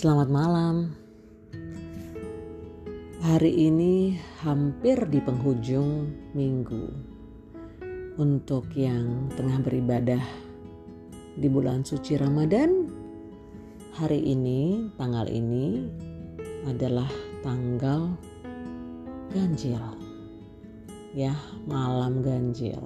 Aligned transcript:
Selamat 0.00 0.32
malam. 0.32 0.96
Hari 3.20 3.52
ini 3.52 4.16
hampir 4.40 4.96
di 5.12 5.20
penghujung 5.20 6.08
minggu. 6.32 6.88
Untuk 8.16 8.72
yang 8.72 9.28
tengah 9.36 9.60
beribadah 9.60 10.24
di 11.36 11.44
bulan 11.52 11.84
suci 11.84 12.16
Ramadan, 12.16 12.88
hari 13.92 14.24
ini, 14.24 14.88
tanggal 14.96 15.28
ini 15.28 15.84
adalah 16.64 17.12
tanggal 17.44 18.16
ganjil. 19.36 19.84
Ya, 21.12 21.36
malam 21.68 22.24
ganjil. 22.24 22.80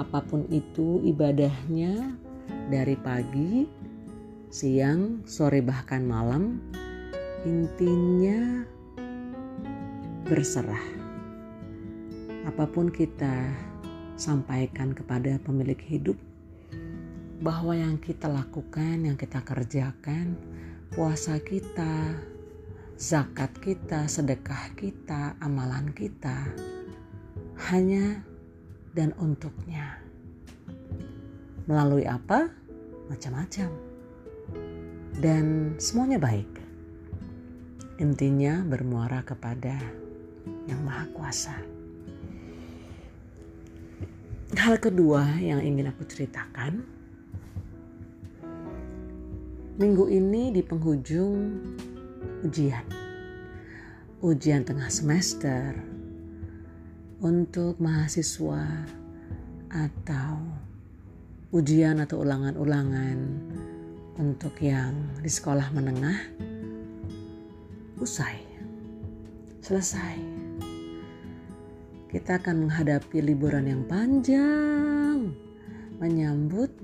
Apa 0.00 0.24
pun 0.24 0.48
itu 0.48 1.04
ibadahnya 1.04 2.16
dari 2.72 2.96
pagi 2.96 3.68
siang, 4.48 5.20
sore 5.28 5.60
bahkan 5.60 6.08
malam, 6.08 6.56
intinya 7.44 8.64
berserah. 10.24 10.86
Apa 12.48 12.64
pun 12.64 12.88
kita 12.88 13.44
sampaikan 14.16 14.96
kepada 14.96 15.36
pemilik 15.44 15.76
hidup 15.84 16.16
bahwa 17.44 17.76
yang 17.76 18.00
kita 18.00 18.24
lakukan, 18.24 19.04
yang 19.04 19.20
kita 19.20 19.44
kerjakan, 19.44 20.32
puasa 20.96 21.36
kita, 21.44 22.16
zakat 22.96 23.52
kita, 23.60 24.08
sedekah 24.08 24.72
kita, 24.80 25.36
amalan 25.44 25.92
kita 25.92 26.48
hanya 27.68 28.24
dan 28.96 29.12
untuknya. 29.20 30.00
Melalui 31.68 32.08
apa? 32.08 32.48
Macam-macam 33.12 33.87
dan 35.18 35.74
semuanya 35.82 36.22
baik. 36.22 36.46
Intinya 37.98 38.62
bermuara 38.62 39.26
kepada 39.26 39.74
Yang 40.70 40.80
Maha 40.86 41.04
Kuasa. 41.10 41.56
Hal 44.54 44.78
kedua 44.78 45.26
yang 45.42 45.58
ingin 45.58 45.90
aku 45.90 46.06
ceritakan, 46.06 46.86
minggu 49.82 50.06
ini 50.06 50.54
di 50.54 50.62
penghujung 50.62 51.66
ujian, 52.46 52.86
ujian 54.22 54.62
tengah 54.62 54.86
semester 54.86 55.74
untuk 57.18 57.82
mahasiswa 57.82 58.86
atau 59.68 60.46
ujian 61.50 61.98
atau 61.98 62.22
ulangan-ulangan 62.22 63.18
untuk 64.18 64.58
yang 64.58 64.98
di 65.22 65.30
sekolah 65.30 65.70
menengah 65.70 66.18
usai, 68.02 68.42
selesai. 69.62 70.18
Kita 72.10 72.42
akan 72.42 72.66
menghadapi 72.66 73.22
liburan 73.22 73.70
yang 73.70 73.86
panjang, 73.86 75.30
menyambut 76.02 76.74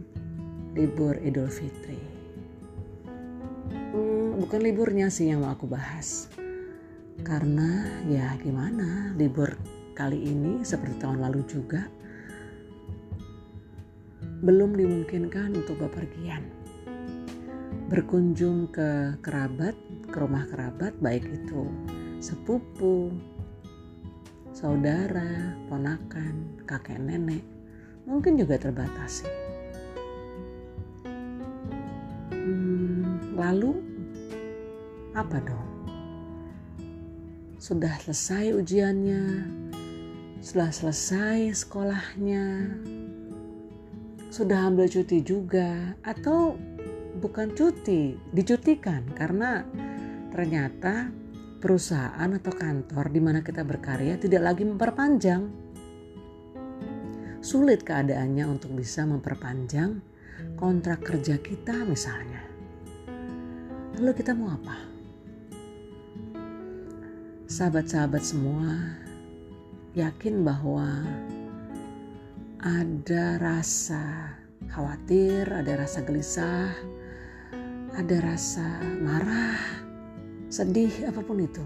libur 0.79 1.19
Idul 1.19 1.51
Fitri. 1.51 1.99
Hmm, 3.75 4.39
bukan 4.39 4.61
liburnya 4.63 5.11
sih 5.11 5.35
yang 5.35 5.43
mau 5.43 5.51
aku 5.51 5.67
bahas, 5.67 6.31
karena 7.27 7.83
ya 8.07 8.31
gimana 8.39 9.11
libur 9.19 9.59
kali 9.98 10.23
ini 10.23 10.63
seperti 10.63 11.03
tahun 11.03 11.19
lalu 11.19 11.43
juga 11.51 11.83
belum 14.45 14.77
dimungkinkan 14.77 15.57
untuk 15.57 15.81
bepergian 15.81 16.64
berkunjung 17.95 18.75
ke 18.75 19.14
kerabat, 19.23 19.78
ke 20.11 20.17
rumah 20.19 20.42
kerabat, 20.50 20.98
baik 20.98 21.31
itu 21.31 21.70
sepupu, 22.19 23.14
saudara, 24.51 25.55
ponakan, 25.70 26.58
kakek 26.67 26.98
nenek, 26.98 27.46
mungkin 28.02 28.35
juga 28.35 28.58
terbatasi. 28.58 29.30
Hmm, 32.35 33.30
lalu 33.39 33.79
apa 35.14 35.39
dong? 35.46 35.70
Sudah 37.63 37.95
selesai 38.02 38.58
ujiannya, 38.58 39.23
sudah 40.42 40.74
selesai 40.74 41.63
sekolahnya, 41.63 42.74
sudah 44.35 44.67
ambil 44.67 44.90
cuti 44.90 45.23
juga, 45.23 45.95
atau 46.02 46.58
bukan 47.19 47.55
cuti, 47.55 48.19
dicutikan 48.35 49.07
karena 49.14 49.63
ternyata 50.35 51.11
perusahaan 51.63 52.29
atau 52.29 52.52
kantor 52.52 53.08
di 53.08 53.20
mana 53.23 53.41
kita 53.41 53.64
berkarya 53.64 54.20
tidak 54.20 54.42
lagi 54.52 54.69
memperpanjang. 54.69 55.42
Sulit 57.45 57.85
keadaannya 57.85 58.45
untuk 58.48 58.73
bisa 58.77 59.05
memperpanjang 59.05 60.01
kontrak 60.57 61.05
kerja 61.05 61.41
kita 61.41 61.85
misalnya. 61.89 62.41
Lalu 64.01 64.13
kita 64.17 64.35
mau 64.35 64.52
apa? 64.52 64.77
Sahabat-sahabat 67.45 68.23
semua 68.25 68.98
yakin 69.95 70.42
bahwa 70.42 71.07
ada 72.58 73.39
rasa 73.39 74.35
khawatir, 74.73 75.46
ada 75.46 75.85
rasa 75.85 76.02
gelisah, 76.02 76.73
ada 77.95 78.19
rasa 78.19 78.83
marah, 78.99 79.55
sedih, 80.51 81.07
apa 81.07 81.23
pun 81.23 81.39
itu. 81.39 81.63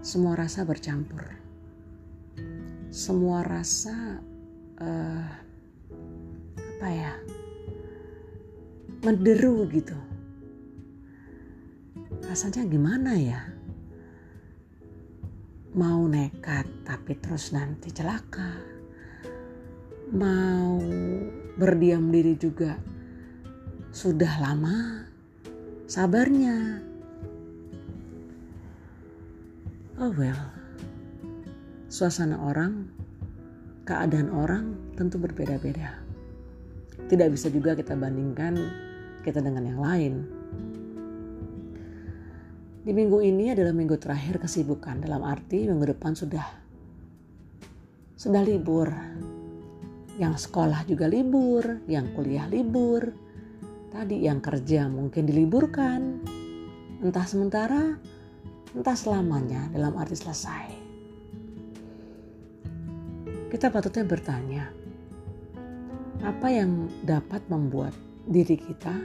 Semua 0.00 0.32
rasa 0.32 0.64
bercampur. 0.64 1.20
Semua 2.88 3.44
rasa 3.44 4.24
uh, 4.80 5.28
apa 6.56 6.88
ya? 6.88 7.12
Menderu 9.04 9.68
gitu. 9.68 9.96
Rasanya 12.24 12.64
gimana 12.64 13.12
ya? 13.12 13.44
Mau 15.76 16.08
nekat 16.08 16.64
tapi 16.88 17.12
terus 17.20 17.52
nanti 17.52 17.92
celaka. 17.92 18.56
Mau 20.16 20.80
berdiam 21.60 22.08
diri 22.08 22.40
juga 22.40 22.93
sudah 23.94 24.42
lama 24.42 25.06
sabarnya. 25.86 26.82
Oh 30.02 30.10
well, 30.18 30.50
suasana 31.86 32.42
orang, 32.42 32.90
keadaan 33.86 34.34
orang 34.34 34.74
tentu 34.98 35.22
berbeda-beda. 35.22 35.94
Tidak 37.06 37.28
bisa 37.30 37.46
juga 37.54 37.78
kita 37.78 37.94
bandingkan 37.94 38.58
kita 39.22 39.38
dengan 39.38 39.62
yang 39.62 39.78
lain. 39.78 40.14
Di 42.82 42.90
minggu 42.90 43.22
ini 43.22 43.54
adalah 43.54 43.70
minggu 43.70 43.94
terakhir 43.94 44.42
kesibukan 44.42 45.06
dalam 45.06 45.22
arti 45.22 45.70
minggu 45.70 45.94
depan 45.94 46.18
sudah 46.18 46.42
sudah 48.18 48.42
libur. 48.42 48.90
Yang 50.18 50.50
sekolah 50.50 50.82
juga 50.82 51.06
libur, 51.06 51.86
yang 51.86 52.10
kuliah 52.10 52.50
libur, 52.50 53.22
Tadi 53.94 54.26
yang 54.26 54.42
kerja 54.42 54.90
mungkin 54.90 55.22
diliburkan, 55.22 56.18
entah 56.98 57.22
sementara, 57.30 57.94
entah 58.74 58.98
selamanya 58.98 59.70
dalam 59.70 59.94
arti 59.94 60.18
selesai. 60.18 60.66
Kita 63.54 63.70
patutnya 63.70 64.02
bertanya, 64.02 64.66
apa 66.26 66.50
yang 66.50 66.90
dapat 67.06 67.46
membuat 67.46 67.94
diri 68.26 68.58
kita 68.58 68.98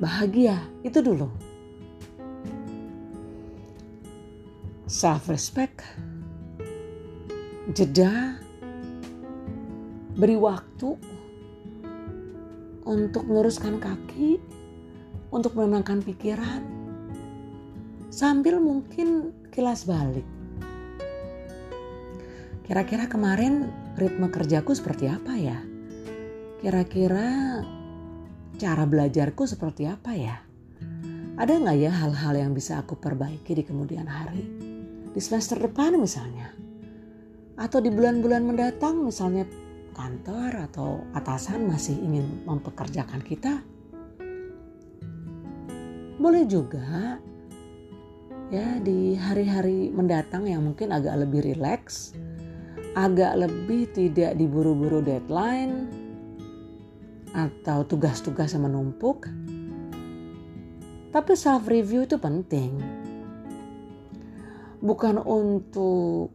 bahagia? 0.00 0.56
Itu 0.80 1.04
dulu. 1.04 1.28
Self 4.88 5.28
respect, 5.28 5.84
jeda, 7.76 8.40
beri 10.16 10.40
waktu 10.40 11.19
untuk 12.90 13.22
meluruskan 13.30 13.78
kaki, 13.78 14.42
untuk 15.30 15.54
menenangkan 15.54 16.02
pikiran, 16.02 16.66
sambil 18.10 18.58
mungkin 18.58 19.30
kilas 19.54 19.86
balik. 19.86 20.26
Kira-kira 22.66 23.06
kemarin 23.06 23.70
ritme 23.94 24.26
kerjaku 24.26 24.74
seperti 24.74 25.06
apa 25.06 25.38
ya? 25.38 25.58
Kira-kira 26.58 27.62
cara 28.58 28.84
belajarku 28.86 29.46
seperti 29.46 29.86
apa 29.86 30.10
ya? 30.14 30.36
Ada 31.38 31.56
nggak 31.56 31.78
ya 31.78 31.90
hal-hal 31.94 32.34
yang 32.36 32.52
bisa 32.52 32.82
aku 32.82 32.98
perbaiki 32.98 33.54
di 33.54 33.62
kemudian 33.62 34.06
hari? 34.10 34.42
Di 35.10 35.20
semester 35.22 35.62
depan 35.62 35.94
misalnya? 35.98 36.52
Atau 37.58 37.82
di 37.82 37.90
bulan-bulan 37.90 38.44
mendatang 38.44 39.02
misalnya 39.02 39.46
kantor 39.92 40.70
atau 40.70 41.04
atasan 41.12 41.66
masih 41.66 41.98
ingin 41.98 42.44
mempekerjakan 42.46 43.22
kita, 43.22 43.62
boleh 46.20 46.44
juga 46.44 47.16
ya 48.50 48.82
di 48.82 49.14
hari-hari 49.14 49.88
mendatang 49.94 50.44
yang 50.44 50.66
mungkin 50.66 50.90
agak 50.90 51.16
lebih 51.22 51.54
rileks, 51.54 52.12
agak 52.98 53.38
lebih 53.38 53.88
tidak 53.94 54.34
diburu-buru 54.34 55.00
deadline 55.00 55.86
atau 57.30 57.86
tugas-tugas 57.86 58.52
yang 58.52 58.66
menumpuk. 58.66 59.30
Tapi 61.10 61.32
self 61.34 61.66
review 61.66 62.06
itu 62.06 62.18
penting. 62.18 62.78
Bukan 64.82 65.18
untuk 65.22 66.30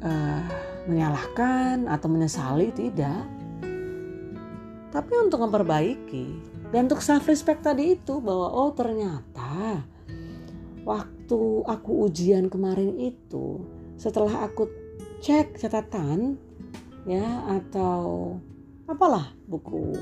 uh, 0.00 0.44
menyalahkan 0.86 1.90
atau 1.90 2.08
menyesali 2.10 2.70
tidak. 2.74 3.26
Tapi 4.90 5.12
untuk 5.20 5.42
memperbaiki 5.42 6.56
dan 6.70 6.90
untuk 6.90 7.02
self 7.04 7.26
respect 7.30 7.62
tadi 7.62 7.94
itu 7.94 8.18
bahwa 8.18 8.48
oh 8.50 8.70
ternyata 8.74 9.82
waktu 10.86 11.40
aku 11.66 11.90
ujian 12.06 12.46
kemarin 12.50 12.94
itu 12.98 13.62
setelah 13.98 14.46
aku 14.46 14.70
cek 15.22 15.58
catatan 15.58 16.38
ya 17.06 17.44
atau 17.50 18.34
apalah 18.86 19.34
buku 19.46 19.94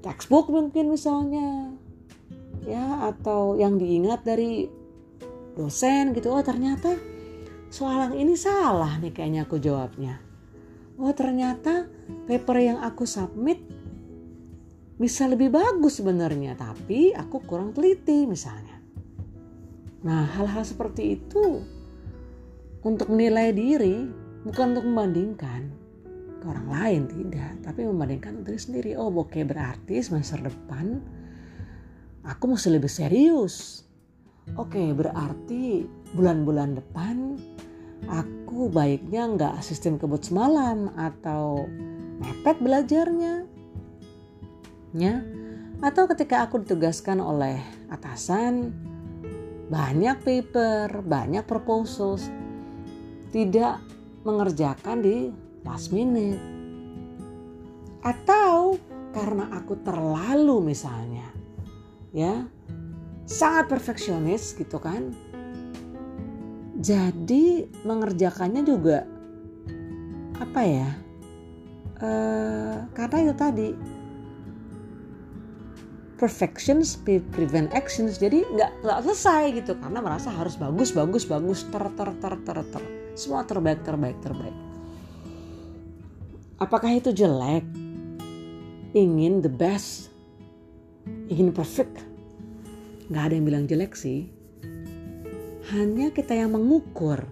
textbook 0.00 0.48
mungkin 0.48 0.92
misalnya 0.92 1.72
ya 2.64 3.12
atau 3.12 3.56
yang 3.56 3.76
diingat 3.76 4.24
dari 4.24 4.68
dosen 5.52 6.16
gitu 6.16 6.32
oh 6.32 6.44
ternyata 6.44 6.96
soal 7.72 8.12
yang 8.12 8.28
ini 8.28 8.36
salah 8.36 9.00
nih 9.00 9.16
kayaknya 9.16 9.48
aku 9.48 9.56
jawabnya 9.56 10.20
oh 11.00 11.12
ternyata 11.16 11.88
paper 12.28 12.56
yang 12.60 12.78
aku 12.84 13.08
submit 13.08 13.64
bisa 15.02 15.26
lebih 15.26 15.50
bagus 15.50 15.98
sebenarnya, 15.98 16.54
tapi 16.54 17.10
aku 17.10 17.42
kurang 17.42 17.74
teliti 17.74 18.22
misalnya. 18.22 18.78
Nah, 20.06 20.30
hal-hal 20.38 20.62
seperti 20.62 21.18
itu 21.18 21.58
untuk 22.86 23.10
menilai 23.10 23.50
diri 23.50 24.06
bukan 24.46 24.78
untuk 24.78 24.86
membandingkan 24.86 25.62
ke 26.38 26.44
orang 26.46 26.68
lain 26.70 27.02
tidak, 27.10 27.50
tapi 27.66 27.82
membandingkan 27.82 28.46
diri 28.46 28.60
sendiri. 28.62 28.90
Oh, 28.94 29.10
oke 29.10 29.42
berarti 29.42 29.98
semester 29.98 30.38
depan 30.38 31.02
aku 32.22 32.54
mesti 32.54 32.70
lebih 32.70 32.90
serius. 32.90 33.82
Oke, 34.54 34.90
berarti 34.90 35.86
bulan-bulan 36.14 36.78
depan 36.78 37.31
aku 38.12 38.68
baiknya 38.68 39.24
nggak 39.32 39.64
sistem 39.64 39.96
kebut 39.96 40.28
semalam 40.28 40.92
atau 40.94 41.64
mepet 42.20 42.60
belajarnya 42.60 43.48
ya 44.92 45.24
atau 45.82 46.04
ketika 46.06 46.46
aku 46.46 46.62
ditugaskan 46.62 47.18
oleh 47.18 47.58
atasan 47.90 48.70
banyak 49.72 50.20
paper, 50.20 51.00
banyak 51.00 51.42
proposals 51.48 52.28
tidak 53.32 53.80
mengerjakan 54.22 55.00
di 55.00 55.32
last 55.64 55.90
minute. 55.96 56.38
Atau 58.04 58.76
karena 59.16 59.48
aku 59.56 59.80
terlalu 59.80 60.76
misalnya 60.76 61.24
ya 62.12 62.44
sangat 63.24 63.72
perfeksionis 63.72 64.52
gitu 64.52 64.76
kan. 64.76 65.16
Jadi 66.82 67.62
mengerjakannya 67.86 68.66
juga 68.66 69.06
apa 70.42 70.60
ya? 70.66 70.90
Uh, 72.02 72.82
karena 72.90 73.30
itu 73.30 73.34
tadi 73.38 73.68
perfections 76.18 76.98
prevent 77.30 77.70
actions. 77.70 78.18
Jadi 78.18 78.42
nggak 78.42 78.82
nggak 78.82 78.98
selesai 79.06 79.62
gitu 79.62 79.78
karena 79.78 80.02
merasa 80.02 80.34
harus 80.34 80.58
bagus 80.58 80.90
bagus 80.90 81.22
bagus 81.22 81.62
ter 81.70 81.86
ter 81.94 82.10
ter 82.18 82.34
ter 82.42 82.58
ter. 82.66 82.82
Semua 83.14 83.46
terbaik 83.46 83.86
terbaik 83.86 84.18
terbaik. 84.18 84.56
Apakah 86.58 86.90
itu 86.98 87.14
jelek? 87.14 87.62
Ingin 88.90 89.38
the 89.38 89.48
best 89.48 90.10
ingin 91.30 91.54
perfect? 91.54 92.02
Nggak 93.06 93.22
ada 93.30 93.34
yang 93.38 93.46
bilang 93.46 93.64
jelek 93.70 93.94
sih 93.94 94.41
hanya 95.72 96.12
kita 96.12 96.36
yang 96.36 96.52
mengukur 96.52 97.24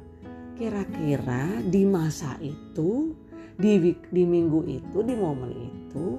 kira-kira 0.56 1.60
di 1.64 1.84
masa 1.84 2.36
itu 2.40 3.12
di 3.60 3.92
di 4.08 4.22
minggu 4.24 4.60
itu 4.64 4.98
di 5.04 5.14
momen 5.16 5.52
itu 5.52 6.16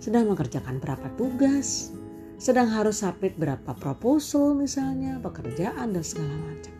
sedang 0.00 0.32
mengerjakan 0.32 0.80
berapa 0.80 1.12
tugas 1.20 1.92
sedang 2.38 2.70
harus 2.70 3.02
submit 3.02 3.34
berapa 3.34 3.74
proposal 3.74 4.54
misalnya, 4.54 5.18
pekerjaan 5.18 5.90
dan 5.90 6.06
segala 6.06 6.38
macam. 6.38 6.74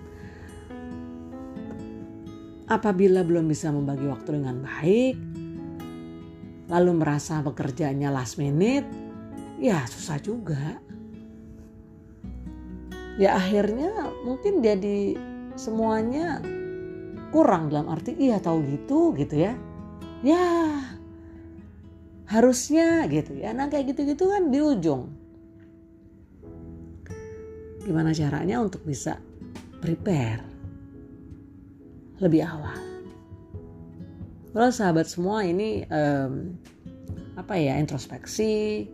Apabila 2.70 3.26
belum 3.26 3.50
bisa 3.50 3.74
membagi 3.74 4.06
waktu 4.06 4.38
dengan 4.38 4.62
baik, 4.62 5.16
lalu 6.70 6.90
merasa 6.94 7.42
pekerjaannya 7.42 8.06
last 8.06 8.38
minute, 8.38 8.86
ya 9.58 9.82
susah 9.90 10.22
juga. 10.22 10.78
Ya 13.18 13.34
akhirnya 13.34 14.14
mungkin 14.22 14.62
jadi 14.62 15.18
semuanya 15.58 16.38
kurang 17.34 17.68
dalam 17.68 17.90
arti 17.90 18.14
iya 18.14 18.38
tahu 18.38 18.62
gitu 18.64 19.12
gitu 19.18 19.34
ya. 19.34 19.52
Ya 20.22 20.46
harusnya 22.30 23.04
gitu 23.10 23.34
ya. 23.34 23.50
Nah 23.50 23.66
kayak 23.66 23.92
gitu-gitu 23.92 24.30
kan 24.30 24.48
di 24.48 24.62
ujung 24.62 25.18
gimana 27.88 28.12
caranya 28.12 28.60
untuk 28.60 28.84
bisa 28.84 29.16
prepare 29.80 30.44
lebih 32.20 32.44
awal. 32.44 32.76
Kalau 34.52 34.68
sahabat 34.68 35.08
semua 35.08 35.46
ini 35.46 35.88
um, 35.88 36.52
apa 37.38 37.56
ya 37.56 37.80
introspeksi, 37.80 38.84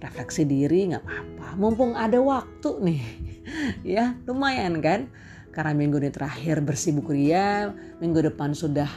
refleksi 0.00 0.44
diri 0.44 0.92
nggak 0.92 1.04
apa-apa. 1.04 1.48
Mumpung 1.56 1.92
ada 1.96 2.20
waktu 2.20 2.70
nih, 2.82 3.02
ya 3.96 4.16
lumayan 4.28 4.80
kan? 4.80 5.08
Karena 5.52 5.72
minggu 5.72 5.96
ini 6.02 6.12
terakhir 6.12 6.60
bersibuk 6.60 7.08
ria, 7.08 7.72
minggu 8.00 8.20
depan 8.20 8.52
sudah 8.52 8.88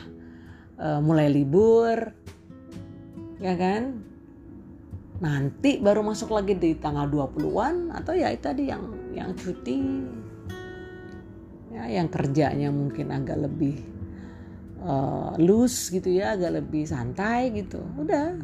uh, 0.76 1.00
mulai 1.00 1.32
libur, 1.32 2.12
ya 3.40 3.56
kan? 3.56 4.10
nanti 5.20 5.84
baru 5.84 6.00
masuk 6.00 6.32
lagi 6.32 6.56
di 6.56 6.80
tanggal 6.80 7.12
20-an 7.12 7.92
atau 7.92 8.16
ya 8.16 8.32
itu 8.32 8.40
tadi 8.40 8.72
yang 8.72 8.84
yang 9.12 9.36
cuti 9.36 10.08
ya 11.76 11.84
yang 11.92 12.08
kerjanya 12.08 12.72
mungkin 12.72 13.12
agak 13.12 13.44
lebih 13.44 13.84
uh, 14.80 15.36
loose 15.36 15.92
gitu 15.92 16.08
ya 16.08 16.40
agak 16.40 16.64
lebih 16.64 16.88
santai 16.88 17.52
gitu 17.52 17.84
udah 18.00 18.40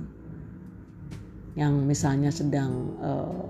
yang 1.56 1.88
misalnya 1.88 2.32
sedang 2.32 2.72
uh, 3.00 3.48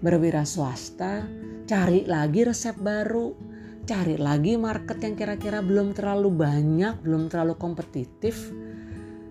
berwira 0.00 0.48
swasta 0.48 1.28
cari 1.68 2.08
lagi 2.08 2.48
resep 2.48 2.76
baru 2.80 3.36
cari 3.84 4.16
lagi 4.16 4.56
market 4.56 4.98
yang 5.04 5.14
kira-kira 5.16 5.60
belum 5.60 5.92
terlalu 5.92 6.32
banyak 6.32 7.04
belum 7.04 7.28
terlalu 7.28 7.54
kompetitif 7.60 8.48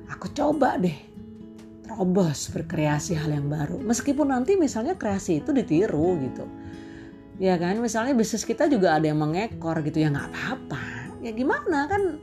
aku 0.09 0.29
coba 0.33 0.77
deh 0.77 1.09
terobos 1.89 2.53
berkreasi 2.53 3.17
hal 3.17 3.33
yang 3.33 3.49
baru. 3.49 3.81
Meskipun 3.81 4.29
nanti 4.29 4.53
misalnya 4.53 4.93
kreasi 4.93 5.41
itu 5.41 5.49
ditiru 5.49 6.21
gitu. 6.21 6.45
Ya 7.41 7.57
kan, 7.57 7.81
misalnya 7.81 8.13
bisnis 8.13 8.45
kita 8.45 8.69
juga 8.69 8.93
ada 8.93 9.09
yang 9.09 9.17
mengekor 9.17 9.81
gitu 9.81 10.05
ya 10.05 10.13
nggak 10.13 10.29
apa-apa. 10.29 10.81
Ya 11.25 11.33
gimana 11.33 11.89
kan 11.89 12.21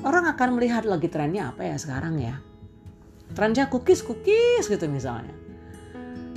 orang 0.00 0.24
akan 0.32 0.48
melihat 0.56 0.88
lagi 0.88 1.12
trennya 1.12 1.52
apa 1.52 1.68
ya 1.68 1.76
sekarang 1.76 2.16
ya. 2.16 2.40
Trennya 3.32 3.72
cookies 3.72 4.04
cookies 4.04 4.68
gitu 4.68 4.84
misalnya. 4.92 5.32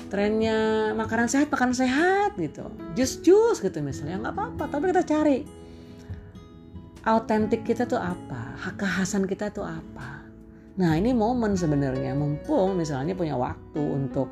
Trennya 0.07 0.91
makanan 0.95 1.27
sehat 1.27 1.51
makanan 1.51 1.75
sehat 1.75 2.39
gitu. 2.39 2.71
Jus 2.95 3.19
jus 3.19 3.59
gitu 3.59 3.83
misalnya 3.83 4.23
nggak 4.23 4.35
apa-apa. 4.39 4.63
Tapi 4.71 4.83
kita 4.95 5.03
cari 5.03 5.37
autentik 7.03 7.67
kita 7.67 7.83
tuh 7.83 7.99
apa, 7.99 8.55
kekhasan 8.79 9.27
kita 9.27 9.51
tuh 9.51 9.63
apa 9.63 10.27
Nah 10.77 10.93
ini 10.93 11.09
momen 11.09 11.57
sebenarnya 11.57 12.13
mumpung 12.13 12.77
misalnya 12.77 13.17
punya 13.17 13.33
waktu 13.33 13.81
untuk 13.81 14.29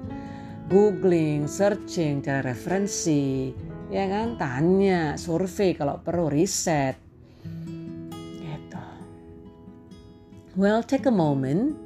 googling, 0.69 1.49
searching, 1.49 2.21
cari 2.21 2.41
referensi, 2.45 3.49
ya 3.89 4.05
kan, 4.05 4.37
tanya, 4.37 5.17
survei 5.17 5.73
kalau 5.73 5.97
perlu 6.01 6.29
riset. 6.29 6.97
Gitu. 8.41 8.85
Well, 10.53 10.85
take 10.85 11.09
a 11.09 11.13
moment. 11.13 11.84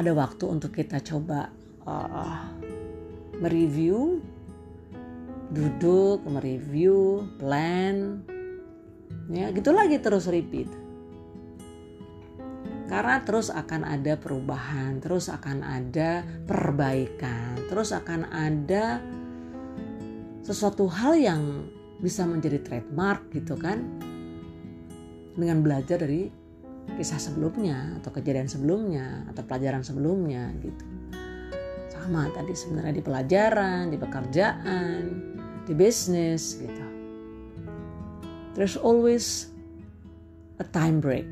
Ada 0.00 0.16
waktu 0.16 0.48
untuk 0.48 0.72
kita 0.80 0.96
coba 1.04 1.52
uh, 1.84 2.48
mereview, 3.36 4.24
duduk, 5.52 6.24
mereview, 6.24 7.28
plan, 7.36 8.24
ya 9.28 9.52
gitu 9.52 9.76
lagi 9.76 10.00
terus 10.00 10.24
repeat. 10.32 10.72
Karena 12.88 13.20
terus 13.28 13.52
akan 13.52 13.84
ada 13.84 14.16
perubahan, 14.16 15.04
terus 15.04 15.28
akan 15.28 15.60
ada 15.68 16.24
perbaikan, 16.48 17.60
terus 17.68 17.92
akan 17.92 18.24
ada 18.32 19.04
sesuatu 20.40 20.88
hal 20.88 21.12
yang 21.20 21.68
bisa 22.00 22.24
menjadi 22.24 22.56
trademark 22.64 23.28
gitu 23.36 23.52
kan. 23.52 23.84
Dengan 25.36 25.60
belajar 25.60 26.00
dari 26.00 26.39
kisah 27.00 27.16
sebelumnya 27.16 27.96
atau 28.02 28.12
kejadian 28.12 28.48
sebelumnya 28.48 29.24
atau 29.32 29.42
pelajaran 29.44 29.80
sebelumnya 29.80 30.52
gitu. 30.60 30.84
Sama 31.90 32.28
tadi 32.32 32.52
sebenarnya 32.52 32.94
di 32.96 33.04
pelajaran 33.04 33.88
di 33.88 33.98
pekerjaan 34.00 35.00
di 35.64 35.72
bisnis 35.72 36.60
gitu. 36.60 36.84
There's 38.52 38.76
always 38.76 39.48
a 40.60 40.66
time 40.68 41.00
break. 41.00 41.28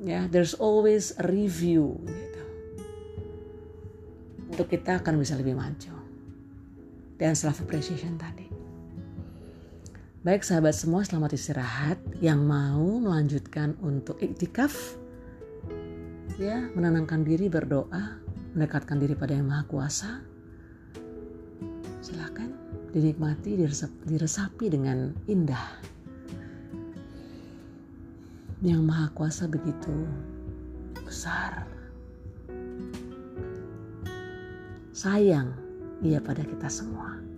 Ya 0.00 0.08
yeah, 0.08 0.24
there's 0.30 0.54
always 0.56 1.12
a 1.20 1.24
review 1.26 2.00
gitu. 2.06 2.44
Untuk 4.56 4.72
kita 4.72 5.04
akan 5.04 5.20
bisa 5.20 5.36
lebih 5.36 5.58
maju. 5.58 5.94
Dan 7.16 7.32
self 7.36 7.60
appreciation 7.64 8.16
tadi 8.20 8.55
Baik 10.26 10.42
sahabat 10.42 10.74
semua 10.74 11.06
selamat 11.06 11.38
istirahat. 11.38 12.02
Yang 12.18 12.40
mau 12.42 12.98
melanjutkan 12.98 13.78
untuk 13.78 14.18
iktikaf 14.18 14.74
ya 16.34 16.66
menenangkan 16.74 17.22
diri 17.22 17.46
berdoa 17.46 18.18
mendekatkan 18.50 18.98
diri 18.98 19.14
pada 19.14 19.38
yang 19.38 19.46
maha 19.46 19.62
kuasa 19.70 20.26
silakan 22.02 22.58
dinikmati 22.90 23.54
diresapi 24.02 24.66
dengan 24.66 25.14
indah. 25.30 25.62
Yang 28.66 28.82
maha 28.82 29.06
kuasa 29.14 29.46
begitu 29.46 29.94
besar. 31.06 31.70
Sayang 34.90 35.54
ia 36.02 36.18
pada 36.18 36.42
kita 36.42 36.66
semua 36.66 37.35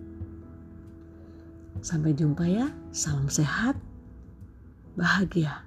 Sampai 1.79 2.11
jumpa 2.11 2.43
ya. 2.43 2.67
Salam 2.91 3.31
sehat, 3.31 3.75
bahagia, 4.99 5.63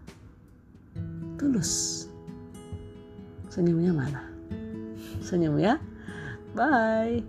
tulus. 1.40 2.04
Senyumnya 3.52 3.92
mana? 3.92 4.22
Senyum 5.20 5.60
ya. 5.60 5.76
Bye. 6.52 7.24